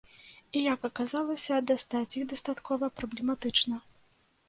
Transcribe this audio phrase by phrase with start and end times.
[0.57, 3.75] І, як аказалася, дастаць іх дастаткова праблематычна.